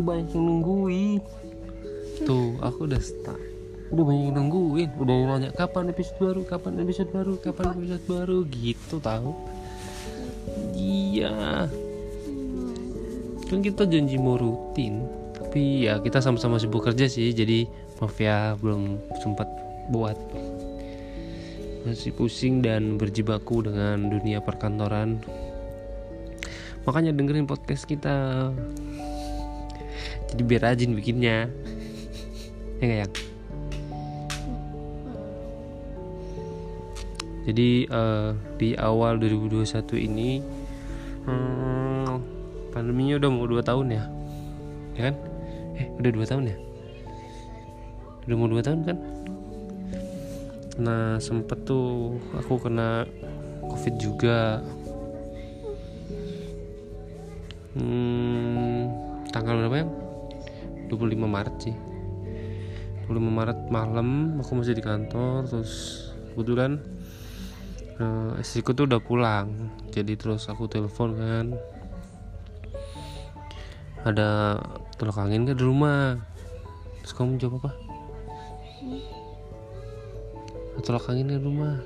udah 0.00 0.16
banyak 0.16 0.28
yang 0.32 0.44
nungguin. 0.48 1.20
Tuh 2.24 2.56
aku 2.64 2.88
udah 2.88 3.02
start. 3.04 3.42
Udah 3.92 4.04
banyak 4.08 4.24
yang 4.32 4.36
nungguin. 4.40 4.88
Udah 4.96 5.14
yang 5.14 5.28
nanya 5.28 5.50
kapan 5.52 5.92
episode 5.92 6.16
baru? 6.16 6.40
Kapan 6.48 6.80
episode 6.80 7.10
baru? 7.12 7.36
Kapan 7.36 7.76
episode 7.76 8.04
baru? 8.08 8.38
Gitu 8.48 8.96
tahu? 8.96 9.36
Iya. 10.72 11.68
Kan 13.44 13.60
kita 13.60 13.84
janji 13.84 14.16
mau 14.16 14.40
rutin 14.40 15.20
tapi 15.50 15.82
ya 15.82 15.98
kita 15.98 16.22
sama-sama 16.22 16.62
sibuk 16.62 16.86
kerja 16.86 17.10
sih 17.10 17.34
jadi 17.34 17.66
maaf 17.98 18.14
ya 18.22 18.54
belum 18.62 19.02
sempat 19.18 19.50
buat. 19.90 20.14
Masih 21.82 22.14
pusing 22.14 22.62
dan 22.62 22.94
berjibaku 22.94 23.66
dengan 23.66 24.14
dunia 24.14 24.38
perkantoran. 24.38 25.18
Makanya 26.86 27.10
dengerin 27.10 27.50
podcast 27.50 27.82
kita 27.82 28.46
jadi 30.30 30.42
biar 30.46 30.62
rajin 30.62 30.94
bikinnya. 30.94 31.50
Ya 32.78 32.82
nggak 32.86 33.00
yang? 33.04 33.12
Jadi 37.50 37.70
eh, 37.90 38.30
di 38.62 38.68
awal 38.78 39.18
2021 39.18 40.06
ini 40.06 40.38
hmm, 41.26 42.12
pandeminya 42.70 43.18
udah 43.18 43.30
mau 43.32 43.46
dua 43.50 43.62
tahun 43.64 43.86
ya? 43.90 44.04
Ya 44.94 45.02
kan? 45.10 45.14
Eh 45.74 45.86
udah 45.98 46.10
dua 46.14 46.26
tahun 46.30 46.44
ya? 46.54 46.56
Udah 48.30 48.36
mau 48.38 48.48
dua 48.48 48.62
tahun 48.62 48.80
kan? 48.86 48.96
Nah 50.78 51.18
sempet 51.18 51.58
tuh 51.66 52.16
aku 52.38 52.56
kena 52.62 53.02
covid 53.66 53.94
juga. 53.98 54.62
Hmm, 57.74 58.90
tanggal 59.30 59.62
berapa 59.62 59.86
ya 59.86 59.99
25 60.90 61.14
Maret 61.22 61.56
sih. 61.62 61.76
25 63.06 63.16
Maret 63.22 63.58
malam 63.70 64.38
aku 64.42 64.58
masih 64.58 64.74
di 64.74 64.82
kantor 64.82 65.46
terus 65.46 66.06
kebetulan 66.34 66.82
uh, 68.02 68.34
istriku 68.42 68.74
tuh 68.74 68.90
udah 68.90 68.98
pulang. 68.98 69.70
Jadi 69.94 70.18
terus 70.18 70.50
aku 70.50 70.66
telepon 70.66 71.14
kan. 71.14 71.46
Ada 74.00 74.58
tolak 74.96 75.20
angin 75.20 75.46
gak 75.46 75.60
di 75.60 75.64
rumah? 75.64 76.18
Terus 77.04 77.12
kamu 77.14 77.38
jawab 77.38 77.62
apa? 77.62 77.72
Ada 80.74 80.80
tolak 80.82 81.06
angin 81.12 81.30
di 81.30 81.38
rumah? 81.38 81.78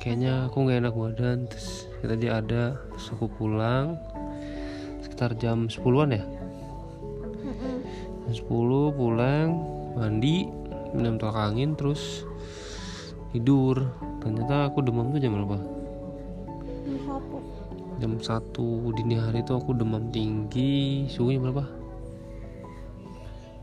Kayaknya 0.00 0.48
aku 0.48 0.56
nggak 0.64 0.80
enak 0.80 0.94
badan. 0.96 1.38
Terus 1.44 1.90
kita 2.00 2.14
dia 2.16 2.40
ada 2.40 2.80
terus 2.88 3.12
aku 3.12 3.28
pulang 3.28 4.00
sekitar 5.04 5.36
jam 5.36 5.68
10-an 5.68 6.16
ya 6.16 6.24
10 8.28 8.44
pulang 8.98 9.48
mandi 9.96 10.44
minum 10.92 11.16
tolak 11.16 11.54
angin 11.54 11.72
terus 11.78 12.26
tidur. 13.32 13.88
Ternyata 14.20 14.68
aku 14.68 14.84
demam 14.84 15.08
tuh 15.14 15.20
jam 15.22 15.32
berapa? 15.32 15.58
Jam 18.02 18.12
satu. 18.20 18.92
Dini 18.92 19.16
hari 19.16 19.40
itu 19.40 19.52
aku 19.56 19.72
demam 19.72 20.12
tinggi. 20.12 21.08
Suhunya 21.08 21.40
berapa? 21.40 21.64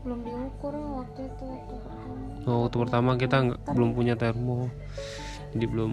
Belum 0.02 0.18
diukur 0.24 0.74
waktu 0.74 1.20
itu 1.28 1.44
waktu 1.46 1.74
pertama. 1.84 2.48
Oh, 2.48 2.58
waktu 2.66 2.76
pertama 2.80 3.10
kita 3.20 3.36
nggak 3.44 3.60
belum 3.76 3.90
punya 3.94 4.14
termo. 4.18 4.72
Jadi 5.54 5.66
belum 5.68 5.92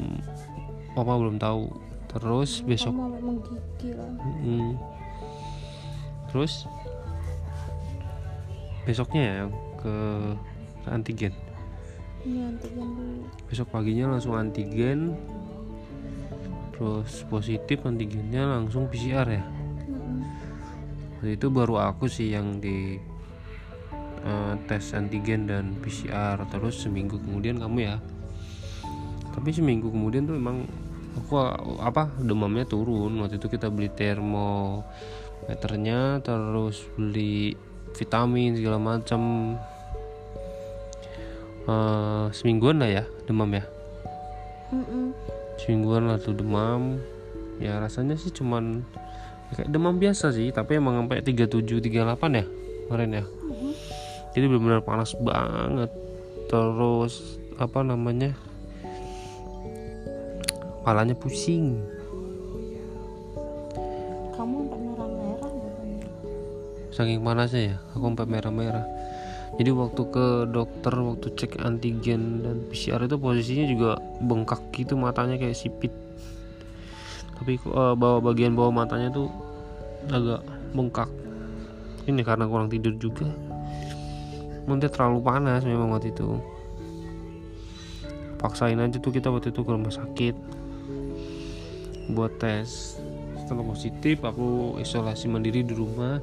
papa 0.97 1.13
belum 1.19 1.38
tahu. 1.38 1.69
Terus 2.16 2.63
besok 2.63 2.95
menggigil. 2.95 4.00
Mm. 4.45 4.79
terus 6.31 6.67
besoknya 8.85 9.22
ya 9.22 9.34
yang 9.44 9.51
ke 9.81 9.96
antigen? 10.88 11.34
Dulu. 12.25 13.29
Besok 13.50 13.68
paginya 13.69 14.09
langsung 14.13 14.34
antigen 14.34 15.13
terus 16.75 17.23
positif 17.31 17.88
antigennya 17.88 18.44
langsung 18.46 18.91
PCR 18.91 19.28
ya. 19.29 19.44
Waktu 21.16 21.40
itu 21.40 21.47
baru 21.50 21.79
aku 21.79 22.12
sih 22.12 22.35
yang 22.35 22.59
di 22.59 23.00
eh, 24.25 24.53
tes 24.68 24.94
antigen 24.94 25.47
dan 25.47 25.75
PCR 25.79 26.46
terus 26.52 26.84
seminggu 26.84 27.17
kemudian 27.22 27.59
kamu 27.62 27.79
ya. 27.90 28.00
Tapi 29.31 29.53
seminggu 29.56 29.91
kemudian 29.91 30.28
tuh 30.28 30.35
emang 30.35 30.67
aku 31.16 31.40
apa 31.79 32.12
demamnya 32.19 32.67
turun. 32.67 33.23
Waktu 33.23 33.40
itu 33.40 33.47
kita 33.47 33.72
beli 33.72 33.88
termometernya 33.96 36.19
terus 36.28 36.84
beli 37.00 37.56
vitamin 37.95 38.59
segala 38.59 38.78
macam 38.78 39.22
Eh, 41.66 42.25
semingguan 42.29 42.78
lah 42.78 42.89
ya 43.01 43.03
demam 43.25 43.50
ya? 43.50 43.66
Mm-mm. 44.69 45.17
semingguan 45.57 46.05
lah 46.05 46.22
tuh 46.22 46.38
demam. 46.38 47.01
Ya 47.57 47.81
rasanya 47.81 48.13
sih 48.22 48.29
cuman 48.29 48.85
ya 49.50 49.61
kayak 49.61 49.73
demam 49.73 49.97
biasa 49.97 50.29
sih 50.29 50.53
tapi 50.53 50.78
emang 50.78 51.01
sampai 51.01 51.25
37 51.25 51.81
38 51.81 52.38
ya 52.38 52.45
kemarin 52.85 53.09
ya? 53.17 53.23
Mhm. 53.25 53.72
jadi 54.38 54.45
benar-benar 54.45 54.81
panas 54.85 55.17
banget. 55.17 55.89
Terus 56.53 57.41
apa 57.57 57.81
namanya? 57.81 58.38
Kepalanya 60.85 61.17
pusing 61.17 61.81
saking 66.95 67.19
panasnya 67.19 67.75
ya 67.75 67.78
aku 67.91 68.07
sampai 68.07 68.28
merah-merah. 68.31 68.88
Jadi 69.56 69.72
waktu 69.72 70.01
ke 70.11 70.28
dokter 70.51 70.95
waktu 70.95 71.28
cek 71.35 71.59
antigen 71.63 72.44
dan 72.44 72.63
PCR 72.72 73.03
itu 73.03 73.16
posisinya 73.19 73.66
juga 73.67 73.91
bengkak 74.23 74.63
gitu 74.72 74.95
matanya 74.95 75.35
kayak 75.35 75.55
sipit. 75.55 75.91
Tapi 77.35 77.59
eh, 77.59 77.94
bawah 78.00 78.23
bagian 78.23 78.55
bawah 78.55 78.72
matanya 78.72 79.11
tuh 79.11 79.28
agak 80.07 80.44
bengkak. 80.72 81.11
Ini 82.07 82.22
karena 82.23 82.47
kurang 82.47 82.72
tidur 82.72 82.95
juga. 82.95 83.28
Mungkin 84.67 84.88
terlalu 84.88 85.19
panas 85.19 85.67
memang 85.67 85.91
waktu 85.91 86.16
itu. 86.16 86.39
Paksain 88.39 88.79
aja 88.79 88.97
tuh 89.00 89.11
kita 89.11 89.31
waktu 89.31 89.51
itu 89.51 89.61
ke 89.63 89.72
rumah 89.72 89.91
sakit. 89.91 90.35
Buat 92.11 92.39
tes. 92.39 93.00
Setelah 93.39 93.66
positif 93.67 94.19
aku 94.25 94.79
isolasi 94.84 95.31
mandiri 95.31 95.63
di 95.63 95.73
rumah 95.73 96.17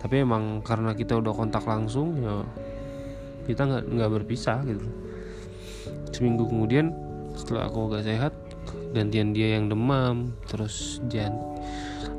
tapi 0.00 0.24
emang 0.24 0.64
karena 0.64 0.96
kita 0.96 1.20
udah 1.20 1.36
kontak 1.36 1.62
langsung 1.68 2.16
ya 2.24 2.40
kita 3.44 3.68
nggak 3.68 3.84
nggak 3.92 4.10
berpisah 4.20 4.64
gitu. 4.64 4.88
Seminggu 6.10 6.48
kemudian 6.48 6.92
setelah 7.36 7.68
aku 7.68 7.92
agak 7.92 8.08
sehat 8.08 8.32
gantian 8.96 9.30
dia 9.30 9.54
yang 9.60 9.70
demam 9.70 10.34
terus 10.48 10.98
dia 11.06 11.30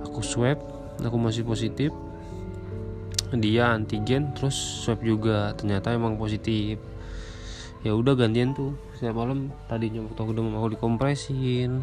aku 0.05 0.21
swab 0.21 0.61
aku 1.01 1.17
masih 1.17 1.41
positif. 1.41 1.89
Dia 3.31 3.71
antigen 3.71 4.35
terus 4.35 4.53
swab 4.53 5.01
juga 5.01 5.55
ternyata 5.57 5.95
emang 5.95 6.19
positif. 6.21 6.77
Ya 7.81 7.97
udah 7.97 8.13
gantian 8.13 8.53
tuh 8.53 8.77
setiap 8.93 9.17
malam 9.17 9.49
tadinya 9.65 10.05
waktu 10.05 10.19
aku 10.21 10.31
demam 10.37 10.53
aku 10.53 10.77
dikompresin 10.77 11.81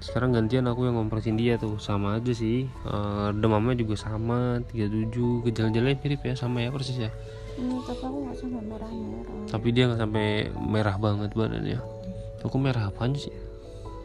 sekarang 0.00 0.32
gantian 0.32 0.64
aku 0.64 0.88
yang 0.88 0.96
ngompresin 0.96 1.36
dia 1.36 1.60
tuh. 1.60 1.76
Sama 1.76 2.16
aja 2.16 2.32
sih. 2.32 2.64
Eh, 2.66 3.28
demamnya 3.36 3.76
juga 3.76 4.00
sama 4.00 4.64
37 4.72 5.44
gejala-gejalanya 5.44 6.00
mirip 6.00 6.20
ya 6.24 6.32
sama 6.32 6.64
ya 6.64 6.72
persis 6.72 6.96
ya. 6.96 7.12
Ini 7.60 7.76
tapi 7.84 8.02
aku 8.08 8.18
nggak 8.24 8.36
sampai 8.40 8.62
merah-merah. 8.64 9.44
Tapi 9.52 9.68
dia 9.76 9.84
nggak 9.92 10.00
sampai 10.00 10.26
merah 10.56 10.96
banget 10.96 11.30
badannya. 11.36 11.80
Aku 12.40 12.56
merah 12.56 12.88
apaan 12.88 13.12
sih? 13.12 13.32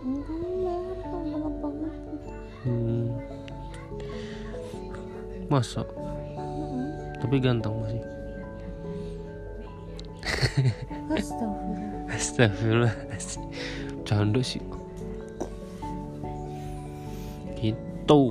Kamu 0.04 0.50
merah 0.68 1.08
banget 1.08 1.54
banget. 1.64 1.94
Hmm. 2.66 3.08
masa? 5.46 5.86
Tapi 7.22 7.36
ganteng 7.40 7.78
masih. 7.80 8.04
Astagfirullah. 12.12 12.92
Astagfirullah. 13.16 13.56
Canda 14.06 14.42
sih 14.42 14.62
Gitu 17.66 18.22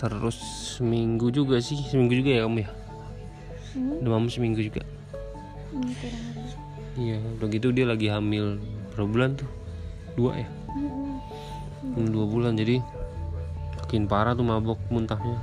Terus 0.00 0.38
seminggu 0.78 1.30
juga 1.30 1.60
sih 1.62 1.78
Seminggu 1.86 2.18
juga 2.18 2.30
ya 2.34 2.40
kamu 2.48 2.58
ya? 2.64 2.70
Hmm? 3.76 4.02
Demam 4.02 4.26
seminggu 4.26 4.58
juga? 4.64 4.82
Lebih. 5.70 6.12
Iya 6.98 7.16
udah 7.38 7.48
gitu 7.52 7.70
dia 7.70 7.86
lagi 7.86 8.10
hamil 8.10 8.58
Berapa 8.96 9.06
bulan 9.06 9.30
tuh? 9.38 9.50
Dua 10.18 10.34
ya? 10.34 10.48
Mm-mm. 10.74 11.22
Hmm, 11.94 12.08
Dua 12.10 12.26
bulan 12.26 12.58
jadi 12.58 12.82
Makin 13.78 14.06
parah 14.06 14.38
tuh 14.38 14.46
mabok 14.46 14.78
muntahnya. 14.86 15.42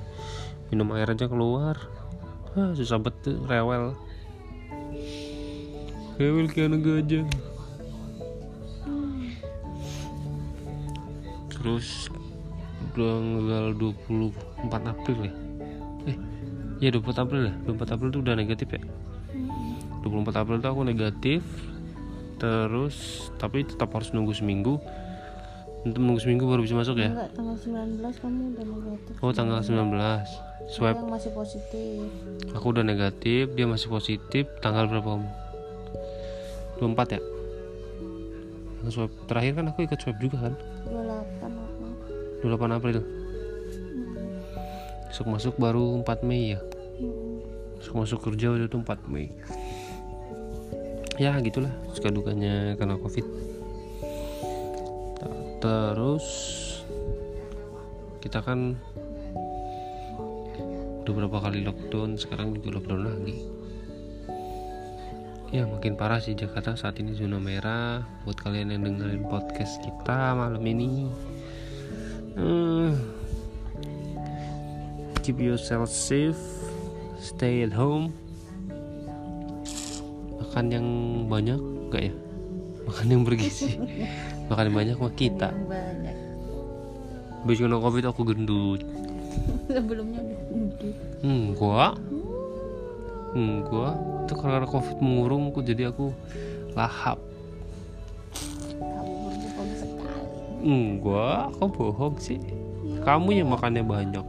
Minum 0.72 0.95
air 0.95 1.12
aja 1.12 1.28
keluar. 1.28 1.75
Ah, 2.56 2.72
Susah 2.72 2.95
betul 2.95 3.44
rewel. 3.44 3.92
Rewel 6.16 6.48
kayak 6.48 6.72
anak 6.72 6.81
gajah 6.88 7.28
terus 11.57 12.09
tanggal 12.94 13.74
24 13.74 14.94
April 14.94 15.18
ya? 15.25 15.33
Eh 16.07 16.18
ya 16.77 16.89
24 16.94 17.24
April 17.25 17.42
ya? 17.50 17.54
24 17.65 17.94
April 17.98 18.07
itu 18.13 18.19
udah 18.21 18.36
negatif 18.38 18.68
ya? 18.74 18.81
Mm-mm. 19.33 20.06
24 20.06 20.42
April 20.42 20.57
itu 20.62 20.69
aku 20.69 20.81
negatif 20.86 21.42
terus 22.38 23.30
tapi 23.42 23.65
tetap 23.65 23.89
harus 23.94 24.13
nunggu 24.13 24.33
seminggu. 24.33 24.77
Untuk 25.86 26.04
nunggu 26.04 26.19
seminggu 26.19 26.44
baru 26.50 26.62
bisa 26.65 26.75
masuk 26.75 27.00
ya? 27.00 27.09
Enggak 27.13 27.31
tanggal 27.38 27.56
19 27.56 28.21
kamu 28.21 28.42
udah 28.53 28.65
negatif. 28.65 29.13
Oh 29.24 29.31
tanggal 29.31 29.60
19 29.62 30.74
swab. 30.74 30.95
Yang 31.00 31.12
masih 31.13 31.31
positif. 31.31 32.06
Aku 32.53 32.65
udah 32.75 32.83
negatif 32.83 33.44
dia 33.56 33.65
masih 33.69 33.88
positif. 33.88 34.45
Tanggal 34.60 34.89
berapa 34.89 35.21
om? 35.21 35.24
24 36.81 37.18
ya? 37.18 37.21
Swab 38.88 39.12
terakhir 39.27 39.60
kan 39.60 39.65
aku 39.68 39.83
ikut 39.83 40.00
swab 40.00 40.18
juga 40.19 40.48
kan? 40.48 40.53
28 40.88 40.95
aku 40.95 41.06
28 42.45 42.78
April. 42.78 42.98
Masuk 45.10 45.25
masuk 45.34 45.56
baru 45.57 45.98
4 46.06 46.28
Mei 46.28 46.54
ya. 46.54 46.62
Masuk 47.81 47.94
masuk 47.98 48.19
kerja 48.22 48.54
udah 48.54 48.68
tuh 48.69 48.81
4 48.86 49.10
Mei. 49.10 49.34
Ya 51.18 51.34
gitulah 51.42 51.74
suka 51.98 52.13
dukanya 52.13 52.78
karena 52.78 53.01
covid. 53.01 53.25
Ter- 55.18 55.38
terus 55.57 56.28
kita 58.22 58.45
kan 58.45 58.78
udah 61.01 61.13
berapa 61.16 61.38
kali 61.39 61.66
lockdown 61.66 62.19
sekarang 62.19 62.54
juga 62.54 62.78
lockdown 62.78 63.01
lagi. 63.07 63.38
Ya 65.48 65.63
makin 65.63 65.95
parah 65.95 66.19
sih 66.19 66.36
Jakarta 66.36 66.75
saat 66.75 67.00
ini 67.00 67.16
zona 67.16 67.39
merah. 67.39 68.04
Buat 68.28 68.44
kalian 68.44 68.75
yang 68.75 68.84
dengerin 68.84 69.25
podcast 69.31 69.80
kita 69.80 70.36
malam 70.36 70.60
ini 70.62 71.07
Eh, 72.38 72.94
keep 75.25 75.42
yourself 75.42 75.89
safe 75.89 76.38
stay 77.18 77.66
at 77.66 77.74
home. 77.74 78.13
Makan 80.38 80.66
yang 80.69 80.88
banyak 81.25 81.57
enggak 81.57 82.01
ya? 82.07 82.13
Makan 82.86 83.06
yang 83.10 83.22
bergizi. 83.25 83.81
Makan 84.54 84.69
yang 84.69 84.78
banyak 84.78 84.95
mah 85.01 85.13
kita. 85.18 85.50
Banyak. 85.66 86.16
Habis 87.42 87.57
kena 87.57 87.81
covid 87.81 88.06
aku 88.06 88.22
gendut. 88.22 88.81
Sebelumnya 89.74 90.22
udah 90.22 90.42
gendut. 90.54 90.95
Enggak. 91.25 91.94
Enggak. 93.34 93.94
Itu 94.30 94.34
karena 94.38 94.68
covid 94.69 94.98
mengurungku 95.01 95.60
jadi 95.66 95.89
aku 95.89 96.13
lahap 96.78 97.18
enggak 100.67 101.55
kau 101.55 101.71
bohong 101.71 102.19
sih. 102.19 102.43
Kamu 103.07 103.31
yang 103.31 103.47
makannya 103.47 103.87
banyak. 103.87 104.27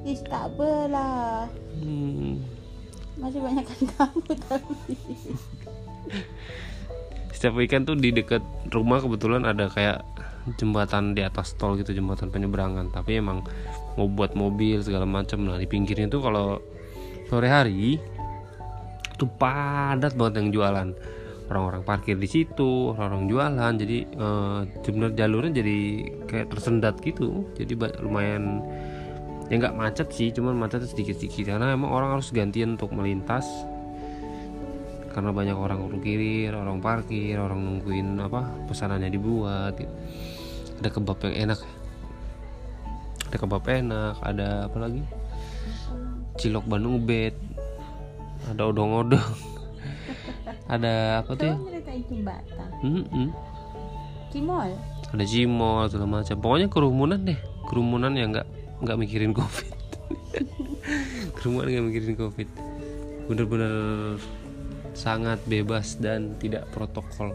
Ih, 0.00 0.16
tak 0.24 0.48
belah 0.56 1.44
Hmm. 1.80 2.40
masih 3.20 3.40
banyak 3.40 3.64
kan 3.68 3.80
kamu 3.84 4.32
tapi. 4.48 4.96
Setiap 7.36 7.54
weekend 7.56 7.84
tuh 7.84 7.96
di 7.96 8.12
dekat 8.12 8.40
rumah 8.72 9.00
kebetulan 9.00 9.44
ada 9.44 9.68
kayak 9.68 10.04
jembatan 10.56 11.12
di 11.12 11.20
atas 11.20 11.52
tol 11.56 11.76
gitu 11.76 11.92
jembatan 11.92 12.32
penyeberangan. 12.32 12.88
Tapi 12.92 13.20
emang 13.20 13.44
mau 14.00 14.08
buat 14.08 14.32
mobil 14.32 14.80
segala 14.80 15.04
macam 15.04 15.44
nah 15.44 15.60
di 15.60 15.68
pinggirnya 15.68 16.08
tuh 16.08 16.24
kalau 16.24 16.64
sore 17.28 17.48
hari 17.52 18.00
tuh 19.20 19.28
padat 19.36 20.16
banget 20.16 20.40
yang 20.40 20.48
jualan 20.48 20.88
orang-orang 21.50 21.82
parkir 21.82 22.14
di 22.14 22.30
situ 22.30 22.94
orang-orang 22.94 23.26
jualan 23.26 23.72
jadi 23.74 23.98
eh, 24.06 24.58
sebenarnya 24.86 25.16
jalurnya 25.26 25.52
jadi 25.58 25.78
kayak 26.30 26.46
tersendat 26.54 26.94
gitu 27.02 27.50
jadi 27.58 27.74
lumayan 28.00 28.62
ya 29.50 29.58
nggak 29.58 29.74
macet 29.74 30.08
sih 30.14 30.30
cuman 30.30 30.54
macetnya 30.54 30.86
sedikit-sedikit 30.86 31.58
karena 31.58 31.74
emang 31.74 31.90
orang 31.90 32.14
harus 32.14 32.30
gantian 32.30 32.78
untuk 32.78 32.94
melintas 32.94 33.44
karena 35.10 35.34
banyak 35.34 35.58
orang 35.58 35.90
kurir, 35.98 36.54
orang 36.54 36.78
parkir, 36.78 37.34
orang 37.34 37.58
nungguin 37.58 38.14
apa 38.22 38.46
pesanannya 38.70 39.10
dibuat. 39.10 39.74
gitu. 39.74 39.90
Ada 40.80 40.88
kebab 40.94 41.18
yang 41.26 41.50
enak, 41.50 41.60
ada 43.28 43.36
kebab 43.36 43.64
enak, 43.66 44.14
ada 44.22 44.48
apa 44.70 44.78
lagi? 44.78 45.02
Cilok 46.38 46.64
Bandung 46.64 47.04
ubed, 47.04 47.34
ada 48.48 48.70
odong-odong, 48.70 49.34
ada 50.70 51.26
apa 51.26 51.34
tuh? 51.34 51.50
ya? 51.50 51.56
jembatan. 52.06 52.68
Cimol 54.30 54.70
Ada 55.10 55.24
cimol 55.26 55.90
segala 55.90 56.22
macam. 56.22 56.36
Pokoknya 56.38 56.68
kerumunan 56.70 57.18
deh, 57.26 57.40
kerumunan 57.66 58.12
yang 58.14 58.30
nggak 58.30 58.46
nggak 58.86 58.96
mikirin 59.02 59.34
covid. 59.34 59.74
kerumunan 61.36 61.66
nggak 61.66 61.86
mikirin 61.90 62.14
covid. 62.14 62.48
Bener-bener 63.26 63.74
sangat 64.94 65.42
bebas 65.46 65.98
dan 65.98 66.38
tidak 66.38 66.70
protokol 66.70 67.34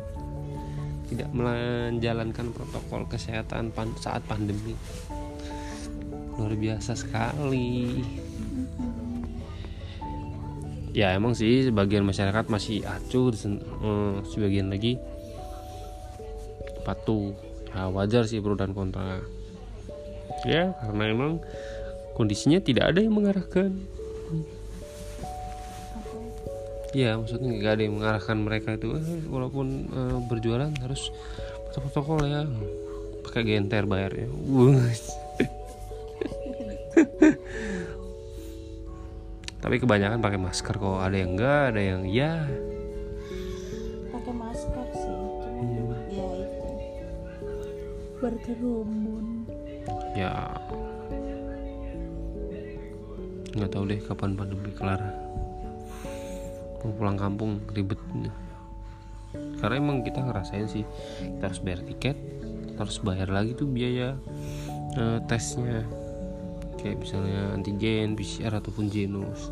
tidak 1.05 1.29
menjalankan 1.31 2.49
protokol 2.49 3.05
kesehatan 3.05 3.69
pan- 3.69 3.93
saat 4.01 4.25
pandemi 4.25 4.73
luar 6.35 6.51
biasa 6.57 6.97
sekali 6.97 8.01
ya 10.95 11.11
emang 11.11 11.35
sih 11.35 11.67
sebagian 11.67 12.07
masyarakat 12.07 12.47
masih 12.47 12.87
acuh 12.87 13.35
eh, 13.35 14.15
sebagian 14.31 14.71
lagi 14.71 14.95
patuh. 16.87 17.35
Ya 17.75 17.91
wajar 17.91 18.23
sih 18.23 18.39
pro 18.39 18.55
dan 18.55 18.71
kontra. 18.71 19.19
Ya 20.47 20.71
karena 20.79 21.03
emang 21.11 21.43
kondisinya 22.15 22.63
tidak 22.63 22.95
ada 22.95 23.03
yang 23.03 23.11
mengarahkan. 23.11 23.75
Ya 26.95 27.19
maksudnya 27.19 27.51
nggak 27.51 27.73
ada 27.75 27.81
yang 27.83 27.95
mengarahkan 27.99 28.37
mereka 28.39 28.79
itu. 28.79 28.95
Eh, 28.95 29.27
walaupun 29.27 29.91
eh, 29.91 30.17
berjualan 30.31 30.71
harus 30.79 31.11
protokol 31.75 32.23
ya. 32.23 32.47
Pakai 33.27 33.43
genter 33.43 33.83
bayarnya 33.83 34.31
tapi 39.75 39.91
kebanyakan 39.91 40.23
pakai 40.23 40.39
masker 40.39 40.75
kok. 40.79 41.03
Ada 41.03 41.15
yang 41.19 41.31
enggak 41.35 41.63
ada 41.75 41.81
yang 41.83 42.01
ya. 42.07 42.47
Pakai 44.07 44.31
masker 44.31 44.87
sih 44.95 45.19
cuman 45.19 45.51
Hmm. 45.59 46.15
ya 46.15 46.27
itu. 46.31 46.71
Berkerumun. 48.23 49.25
Ya. 50.15 50.31
Nggak 53.51 53.67
tahu 53.75 53.83
deh 53.83 53.99
kapan 53.99 54.39
pandemi 54.39 54.71
kelar. 54.71 55.03
Mau 56.79 56.95
pulang 56.95 57.19
kampung 57.19 57.59
ribet. 57.75 57.99
Karena 59.59 59.75
emang 59.75 60.07
kita 60.07 60.23
ngerasain 60.23 60.71
sih 60.71 60.87
kita 61.19 61.51
harus 61.51 61.59
bayar 61.59 61.83
tiket 61.83 62.15
kita 62.71 62.79
harus 62.79 63.03
bayar 63.03 63.27
lagi 63.27 63.51
tuh 63.59 63.67
biaya 63.67 64.15
eh, 64.95 65.19
tesnya. 65.27 65.83
Kayak 66.79 67.03
misalnya 67.03 67.51
antigen 67.51 68.15
PCR 68.15 68.55
ataupun 68.55 68.87
genus 68.87 69.51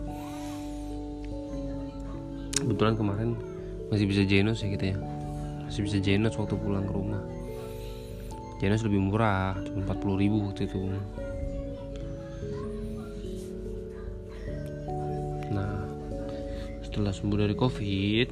kebetulan 2.57 2.93
kemarin 2.93 3.29
masih 3.89 4.05
bisa 4.05 4.22
genus 4.25 4.62
ya 4.62 4.69
kita 4.74 4.93
ya 4.93 4.98
masih 5.65 5.81
bisa 5.86 5.98
genus 6.01 6.38
waktu 6.38 6.53
pulang 6.57 6.86
ke 6.86 6.93
rumah 6.93 7.22
Janus 8.63 8.88
lebih 8.88 9.03
murah, 9.03 9.60
cuma 9.60 9.91
40.000 9.91 10.24
ribu 10.24 10.38
waktu 10.48 10.72
itu. 10.72 10.79
Nah, 15.51 15.83
setelah 16.79 17.12
sembuh 17.12 17.43
dari 17.43 17.60
COVID, 17.60 18.27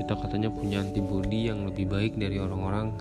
kita 0.00 0.12
katanya 0.16 0.48
punya 0.48 0.80
antibody 0.80 1.52
yang 1.52 1.68
lebih 1.68 1.84
baik 1.84 2.16
dari 2.16 2.40
orang-orang 2.40 2.96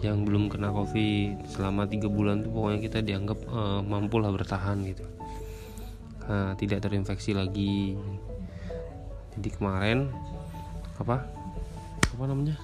yang 0.00 0.24
belum 0.24 0.48
kena 0.48 0.72
COVID. 0.72 1.52
Selama 1.52 1.84
tiga 1.84 2.08
bulan 2.08 2.40
tuh 2.40 2.48
pokoknya 2.48 2.80
kita 2.80 3.04
dianggap 3.04 3.36
eh, 3.36 3.80
mampu 3.84 4.16
lah 4.24 4.32
bertahan 4.32 4.88
gitu, 4.88 5.04
Nah, 6.32 6.56
tidak 6.56 6.80
terinfeksi 6.80 7.36
lagi. 7.36 7.92
Jadi 9.36 9.48
kemarin 9.52 10.10
apa? 10.96 11.28
Apa 12.16 12.24
namanya? 12.24 12.56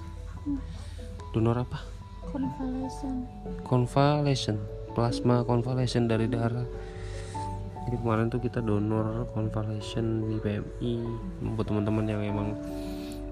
Donor 1.33 1.63
apa? 1.63 1.93
convalescent 2.33 3.21
convalescent 3.67 4.61
plasma 4.97 5.45
convalescent 5.45 6.09
dari 6.09 6.27
darah 6.31 6.65
jadi 7.83 7.97
kemarin 7.99 8.31
tuh 8.33 8.41
kita 8.41 8.65
donor 8.65 9.29
convalescent 9.37 10.31
di 10.31 10.39
PMI 10.41 10.95
buat 11.59 11.67
teman-teman 11.69 12.05
yang 12.09 12.23
emang 12.25 12.49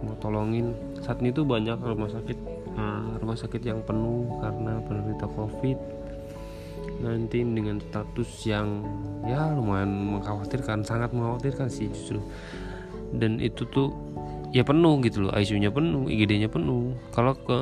mau 0.00 0.16
tolongin 0.20 0.76
saat 1.00 1.20
ini 1.25 1.32
tuh 1.32 1.49
banyak 1.49 1.76
rumah 1.80 2.09
sakit 2.12 2.38
eh, 2.76 3.04
rumah 3.20 3.37
sakit 3.37 3.62
yang 3.64 3.80
penuh 3.85 4.28
karena 4.42 4.80
penderita 4.85 5.28
covid 5.32 5.78
19 7.00 7.56
dengan 7.56 7.76
status 7.80 8.30
yang 8.44 8.85
ya 9.25 9.52
lumayan 9.56 10.18
mengkhawatirkan 10.18 10.85
sangat 10.85 11.12
mengkhawatirkan 11.16 11.73
sih 11.73 11.88
justru 11.88 12.20
dan 13.14 13.43
itu 13.43 13.67
tuh 13.67 13.90
ya 14.50 14.67
penuh 14.67 14.99
gitu 15.02 15.26
loh 15.26 15.33
ICU-nya 15.35 15.71
penuh 15.71 16.11
IGD-nya 16.11 16.50
penuh 16.50 16.95
kalau 17.14 17.35
ke 17.38 17.59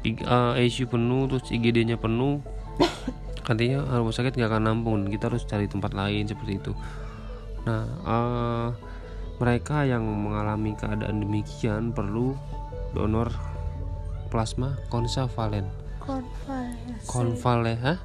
I- 0.00 0.16
eh, 0.16 0.52
ICU 0.64 0.88
penuh 0.88 1.28
terus 1.28 1.44
IGD-nya 1.52 2.00
penuh 2.00 2.40
artinya 3.50 3.82
rumah 3.98 4.14
sakit 4.14 4.32
nggak 4.38 4.48
akan 4.48 4.62
nampung 4.64 4.94
dan 5.04 5.08
kita 5.12 5.24
harus 5.28 5.44
cari 5.44 5.66
tempat 5.68 5.92
lain 5.92 6.24
seperti 6.24 6.56
itu 6.56 6.72
nah 7.68 7.84
eh, 7.84 8.68
mereka 9.40 9.84
yang 9.84 10.04
mengalami 10.04 10.72
keadaan 10.76 11.20
demikian 11.20 11.92
perlu 11.92 12.36
donor 12.92 13.28
plasma 14.32 14.76
konvalesen 14.88 15.68
Convalescent. 16.00 17.04
konvale 17.06 17.74
hah? 17.76 17.98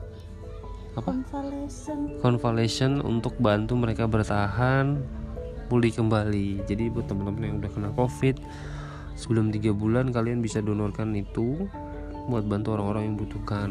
apa 0.96 1.10
Convalescent. 1.12 2.04
convalescent 2.20 2.96
untuk 3.04 3.36
bantu 3.40 3.76
mereka 3.80 4.04
bertahan 4.08 5.00
pulih 5.68 5.94
kembali. 5.94 6.66
Jadi 6.70 6.92
buat 6.94 7.10
teman-teman 7.10 7.44
yang 7.44 7.58
udah 7.62 7.72
kena 7.72 7.90
covid 7.94 8.38
sebelum 9.16 9.50
tiga 9.50 9.72
bulan 9.72 10.12
kalian 10.12 10.44
bisa 10.44 10.60
donorkan 10.60 11.16
itu 11.16 11.68
buat 12.28 12.46
bantu 12.46 12.78
orang-orang 12.78 13.14
yang 13.14 13.18
butuhkan. 13.18 13.70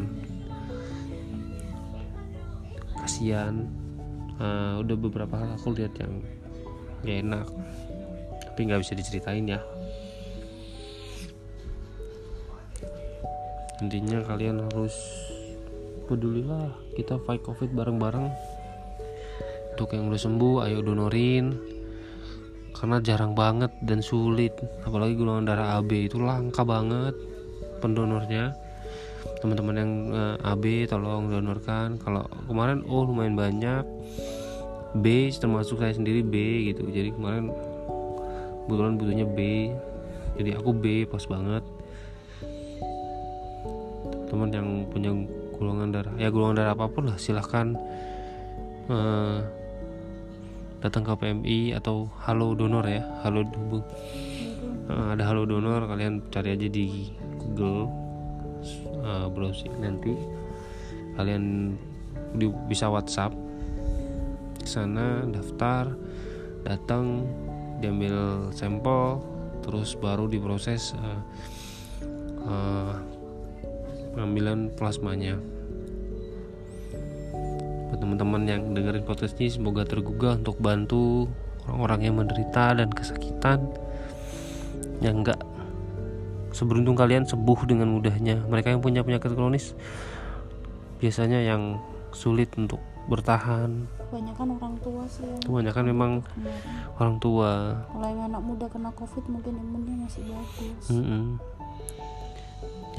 Kasihan 2.99 3.85
Eh, 4.35 4.73
udah 4.83 4.97
beberapa 4.99 5.39
hal 5.39 5.55
aku 5.55 5.71
lihat 5.79 5.95
yang 5.95 6.19
gak 7.07 7.17
enak 7.23 7.47
tapi 8.43 8.59
nggak 8.67 8.83
bisa 8.83 8.95
diceritain 8.95 9.47
ya. 9.47 9.59
Intinya 13.79 14.23
kalian 14.27 14.63
harus 14.67 14.95
pedulilah 16.07 16.71
kita 16.95 17.19
fight 17.23 17.43
covid 17.43 17.71
bareng-bareng. 17.71 18.27
Untuk 19.75 19.91
yang 19.91 20.07
udah 20.07 20.19
sembuh 20.19 20.55
ayo 20.67 20.79
donorin 20.83 21.74
karena 22.85 23.01
jarang 23.01 23.33
banget 23.33 23.73
dan 23.81 24.05
sulit. 24.05 24.53
Apalagi 24.85 25.17
golongan 25.17 25.49
darah 25.49 25.81
AB 25.81 26.05
itu 26.05 26.21
langka 26.21 26.61
banget 26.61 27.17
pendonornya. 27.81 28.53
Teman-teman 29.41 29.73
yang 29.73 29.91
eh, 30.13 30.49
AB 30.53 30.85
tolong 30.85 31.25
donorkan. 31.33 31.97
Kalau 31.97 32.29
kemarin 32.45 32.85
oh 32.85 33.09
lumayan 33.09 33.33
banyak. 33.33 33.81
B 35.01 35.33
termasuk 35.33 35.81
saya 35.81 35.97
sendiri 35.97 36.21
B 36.21 36.69
gitu. 36.69 36.85
Jadi 36.85 37.09
kemarin 37.09 37.49
kebetulan 38.69 39.01
butuhnya 39.01 39.25
B. 39.33 39.73
Jadi 40.37 40.53
aku 40.53 40.69
B 40.69 41.09
pas 41.09 41.25
banget. 41.25 41.65
Teman 44.29 44.53
yang 44.53 44.85
punya 44.93 45.09
golongan 45.57 45.89
darah 45.89 46.13
ya 46.21 46.29
golongan 46.29 46.61
darah 46.61 46.77
apa 46.77 46.85
pun 46.85 47.09
lah 47.09 47.17
silahkan 47.17 47.73
eh, 48.93 49.64
datang 50.85 51.01
ke 51.01 51.17
PMI 51.17 51.73
atau 51.81 52.05
Halo 52.21 52.53
Donor 52.53 52.85
ya 52.85 53.01
Halo 53.25 53.41
Eh, 54.85 55.07
ada 55.17 55.25
Halo 55.25 55.49
Donor 55.49 55.89
kalian 55.89 56.29
cari 56.29 56.53
aja 56.53 56.69
di 56.69 57.09
Google 57.41 57.89
eh, 59.01 59.25
browsing 59.33 59.73
nanti. 59.81 60.13
Kalian 61.17 61.73
di, 62.37 62.45
bisa 62.69 62.85
WhatsApp 62.85 63.33
sana 64.65 65.25
daftar 65.25 65.93
datang 66.65 67.25
diambil 67.81 68.49
sampel 68.53 69.21
terus 69.65 69.97
baru 69.97 70.29
diproses 70.29 70.93
eh, 70.93 71.21
eh, 72.45 72.93
pengambilan 74.13 74.69
plasmanya 74.77 75.41
buat 77.95 78.03
teman-teman 78.03 78.43
yang 78.43 78.75
dengerin 78.75 79.07
podcast 79.07 79.39
ini 79.39 79.55
semoga 79.55 79.87
tergugah 79.87 80.35
untuk 80.35 80.59
bantu 80.59 81.31
orang-orang 81.63 81.99
yang 82.03 82.15
menderita 82.19 82.75
dan 82.75 82.91
kesakitan 82.91 83.71
yang 84.99 85.23
enggak 85.23 85.39
seberuntung 86.51 86.99
kalian 86.99 87.23
sembuh 87.23 87.55
dengan 87.63 87.95
mudahnya 87.95 88.43
mereka 88.51 88.75
yang 88.75 88.83
punya 88.83 88.99
penyakit 88.99 89.31
kronis 89.31 89.79
biasanya 90.99 91.39
yang 91.39 91.79
sulit 92.11 92.51
untuk 92.59 92.83
bertahan 93.07 93.87
Kebanyakan 94.11 94.59
orang 94.59 94.75
tua 94.83 95.03
sih 95.07 95.23
yang 95.23 95.39
kebanyakan 95.47 95.83
memang 95.87 96.11
kemarin. 96.35 96.75
orang 96.99 97.15
tua 97.23 97.79
Kalau 97.79 98.07
yang 98.11 98.27
anak 98.27 98.43
muda 98.43 98.65
kena 98.67 98.91
covid 98.91 99.23
mungkin 99.31 99.55
imunnya 99.55 99.95
masih 100.03 100.27
bagus. 100.27 100.83
Mm-mm. 100.91 101.39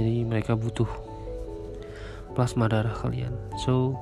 jadi 0.00 0.24
mereka 0.24 0.56
butuh 0.56 0.88
plasma 2.32 2.64
darah 2.72 2.96
kalian 2.96 3.36
so 3.60 3.92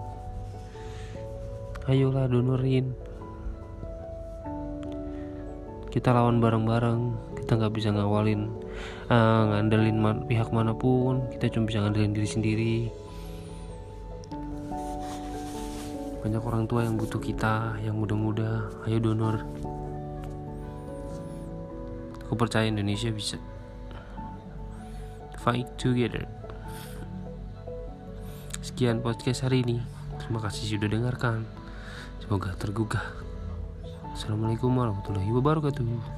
ayolah 1.85 2.25
donorin. 2.29 2.97
Kita 5.93 6.11
lawan 6.11 6.41
bareng-bareng. 6.41 7.00
Kita 7.45 7.61
nggak 7.61 7.75
bisa 7.76 7.93
ngawalin 7.93 8.49
eh, 9.12 9.43
ngandelin 9.53 9.99
man- 10.00 10.25
pihak 10.25 10.49
mana 10.50 10.73
pun. 10.73 11.29
Kita 11.37 11.53
cuma 11.53 11.69
bisa 11.69 11.85
ngandelin 11.85 12.17
diri 12.17 12.29
sendiri. 12.29 12.76
Banyak 16.25 16.41
orang 16.41 16.64
tua 16.64 16.88
yang 16.88 16.97
butuh 16.97 17.21
kita 17.21 17.76
yang 17.85 18.00
muda-muda. 18.00 18.64
Ayo 18.88 18.97
donor. 18.97 19.45
Aku 22.25 22.33
percaya 22.35 22.64
Indonesia 22.64 23.12
bisa 23.12 23.37
fight 25.45 25.69
together. 25.76 26.25
Sekian 28.64 29.05
podcast 29.05 29.45
hari 29.45 29.61
ini. 29.61 29.85
Terima 30.17 30.41
kasih 30.41 30.81
sudah 30.81 30.88
dengarkan 30.88 31.63
semoga 32.23 32.54
tergugah. 32.61 33.02
Assalamualaikum 34.14 34.71
warahmatullahi 34.71 35.30
wabarakatuh 35.35 36.13